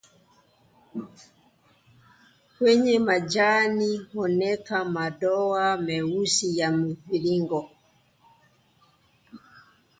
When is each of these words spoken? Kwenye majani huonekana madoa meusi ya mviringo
Kwenye 2.57 2.99
majani 2.99 3.97
huonekana 3.97 4.85
madoa 4.85 5.77
meusi 5.77 6.57
ya 6.57 6.71
mviringo 6.71 7.69